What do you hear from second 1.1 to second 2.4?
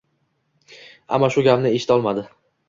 Ammo shu gapni eshitolmadi.